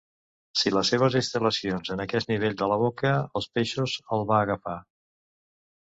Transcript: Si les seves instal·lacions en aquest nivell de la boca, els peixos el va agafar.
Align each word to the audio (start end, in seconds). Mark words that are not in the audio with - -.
Si 0.61 0.71
les 0.75 0.87
seves 0.93 1.17
instal·lacions 1.19 1.93
en 1.95 2.01
aquest 2.05 2.31
nivell 2.33 2.57
de 2.63 2.71
la 2.73 2.79
boca, 2.87 3.13
els 3.41 3.51
peixos 3.59 3.99
el 4.17 4.29
va 4.33 4.41
agafar. 4.47 4.79